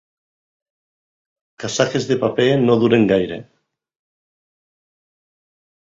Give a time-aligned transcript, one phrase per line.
[1.65, 3.41] Casaques de paper no duren gaire.